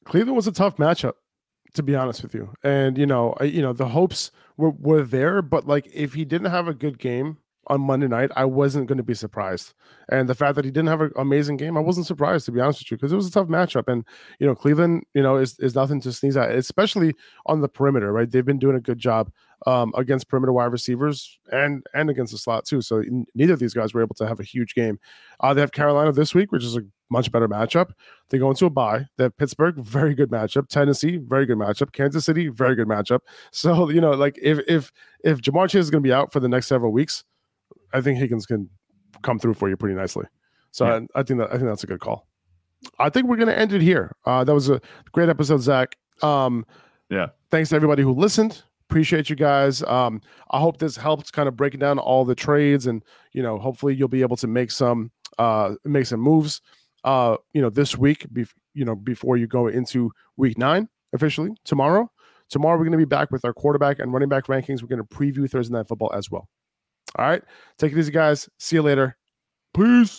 Cleveland 0.06 0.36
was 0.36 0.46
a 0.46 0.52
tough 0.52 0.78
matchup, 0.78 1.14
to 1.74 1.82
be 1.82 1.96
honest 1.96 2.22
with 2.22 2.36
you. 2.36 2.54
And 2.64 2.98
you 2.98 3.08
know, 3.08 3.36
you 3.42 3.64
know, 3.64 3.74
the 3.74 3.88
hopes 3.88 4.32
were 4.58 4.72
were 4.72 5.02
there, 5.02 5.42
but 5.42 5.66
like 5.66 5.90
if 5.94 6.14
he 6.14 6.26
didn't 6.26 6.52
have 6.52 6.68
a 6.68 6.74
good 6.74 7.00
game 7.00 7.38
on 7.68 7.82
Monday 7.82 8.08
night, 8.08 8.32
I 8.36 8.46
wasn't 8.46 8.88
going 8.88 8.98
to 8.98 9.04
be 9.04 9.14
surprised. 9.14 9.74
And 10.10 10.28
the 10.28 10.36
fact 10.36 10.56
that 10.56 10.66
he 10.66 10.72
didn't 10.72 10.90
have 10.90 11.02
an 11.02 11.12
amazing 11.16 11.58
game, 11.58 11.78
I 11.78 11.82
wasn't 11.82 12.08
surprised 12.08 12.46
to 12.46 12.52
be 12.52 12.60
honest 12.60 12.80
with 12.80 12.92
you, 12.92 12.98
because 12.98 13.14
it 13.14 13.16
was 13.16 13.28
a 13.28 13.32
tough 13.32 13.48
matchup. 13.48 13.88
And 13.88 14.04
you 14.40 14.48
know, 14.48 14.56
Cleveland, 14.56 15.04
you 15.14 15.22
know, 15.22 15.38
is 15.38 15.58
is 15.60 15.76
nothing 15.76 16.02
to 16.02 16.12
sneeze 16.12 16.38
at, 16.38 16.52
especially 16.52 17.14
on 17.46 17.62
the 17.62 17.70
perimeter, 17.70 18.12
right? 18.12 18.30
They've 18.30 18.46
been 18.46 18.60
doing 18.60 18.76
a 18.76 18.82
good 18.82 19.00
job 19.00 19.32
um, 19.68 19.94
against 19.96 20.28
perimeter 20.28 20.54
wide 20.54 20.72
receivers 20.72 21.38
and 21.52 21.86
and 21.94 22.10
against 22.10 22.32
the 22.32 22.40
slot 22.40 22.66
too. 22.66 22.82
So 22.82 23.04
neither 23.36 23.54
of 23.54 23.60
these 23.60 23.74
guys 23.74 23.94
were 23.94 24.02
able 24.02 24.16
to 24.16 24.28
have 24.28 24.40
a 24.40 24.44
huge 24.44 24.74
game. 24.74 25.00
Uh, 25.40 25.54
they 25.54 25.62
have 25.62 25.72
Carolina 25.72 26.12
this 26.12 26.34
week, 26.34 26.52
which 26.52 26.64
is 26.64 26.76
a 26.76 26.82
much 27.10 27.32
better 27.32 27.48
matchup. 27.48 27.92
They 28.30 28.38
go 28.38 28.50
into 28.50 28.66
a 28.66 28.70
bye. 28.70 29.06
They 29.18 29.26
have 29.26 29.38
Pittsburgh, 29.38 29.76
very 29.76 30.16
good 30.16 30.32
matchup. 30.32 30.68
Tennessee, 30.70 31.18
very 31.18 31.46
good 31.46 31.58
matchup. 31.58 31.92
Kansas 31.92 32.26
City, 32.26 32.48
very 32.48 32.76
good 32.76 32.88
matchup. 32.88 33.20
So 33.52 33.90
you 33.90 34.02
know, 34.02 34.12
like 34.12 34.40
if 34.42 34.60
if 34.68 34.92
if 35.24 35.42
Ja'Marr 35.42 35.70
Chase 35.70 35.82
is 35.82 35.90
going 35.92 36.04
to 36.04 36.08
be 36.08 36.14
out 36.14 36.32
for 36.32 36.40
the 36.40 36.50
next 36.50 36.68
several 36.68 36.92
weeks, 36.92 37.24
I 37.94 38.02
think 38.02 38.18
Higgins 38.18 38.46
can 38.46 38.70
come 39.22 39.40
through 39.40 39.56
for 39.56 39.70
you 39.70 39.78
pretty 39.78 39.96
nicely. 39.96 40.26
So 40.72 40.86
yeah. 40.86 41.00
I, 41.16 41.20
I, 41.20 41.24
think 41.24 41.40
that 41.40 41.50
I 41.50 41.54
think 41.54 41.66
that's 41.66 41.84
a 41.84 41.88
good 41.88 42.00
call. 42.00 42.28
I 42.98 43.10
think 43.10 43.28
we're 43.28 43.36
going 43.36 43.50
to 43.50 43.58
end 43.58 43.74
it 43.74 43.82
here. 43.82 44.16
Uh, 44.26 44.44
that 44.44 44.54
was 44.54 44.70
a 44.70 44.82
great 45.12 45.30
episode, 45.30 45.62
Zach. 45.62 45.98
Um, 46.22 46.66
yeah. 47.10 47.28
Thanks 47.50 47.70
to 47.70 47.76
everybody 47.76 48.04
who 48.04 48.14
listened. 48.14 48.64
Appreciate 48.90 49.30
you 49.30 49.36
guys. 49.36 49.84
Um, 49.84 50.22
I 50.50 50.60
hope 50.60 50.78
this 50.78 50.98
helps 50.98 51.32
kind 51.32 51.48
of 51.48 51.56
breaking 51.56 51.80
down 51.80 52.00
all 52.00 52.26
the 52.26 52.36
trades, 52.36 52.88
and 52.88 53.04
you 53.32 53.42
know, 53.42 53.58
hopefully 53.58 53.96
you'll 53.96 54.08
be 54.08 54.22
able 54.22 54.36
to 54.38 54.48
make 54.48 54.72
some 54.72 55.12
uh, 55.38 55.76
make 55.86 56.06
some 56.06 56.20
moves 56.20 56.62
uh, 57.04 57.38
you 57.54 57.62
know, 57.62 57.70
this 57.70 57.98
week, 57.98 58.26
be, 58.32 58.46
you 58.74 58.86
know, 58.86 58.96
before 58.96 59.38
you 59.38 59.48
go 59.48 59.68
into 59.68 60.12
week 60.38 60.58
nine 60.58 60.88
officially 61.14 61.52
tomorrow. 61.66 62.10
Tomorrow, 62.50 62.78
we're 62.78 62.84
going 62.84 62.92
to 62.92 62.98
be 62.98 63.06
back 63.06 63.32
with 63.32 63.46
our 63.46 63.54
quarterback 63.54 64.00
and 64.00 64.12
running 64.12 64.30
back 64.30 64.48
rankings. 64.48 64.82
We're 64.82 64.90
going 64.90 65.02
to 65.02 65.08
preview 65.08 65.50
Thursday 65.50 65.74
Night 65.74 65.88
Football 65.88 66.12
as 66.14 66.30
well. 66.30 66.50
All 67.18 67.26
right. 67.26 67.44
Take 67.78 67.92
it 67.92 67.98
easy, 67.98 68.12
guys. 68.12 68.50
See 68.60 68.76
you 68.78 68.82
later. 68.82 69.18
Peace. 69.76 70.10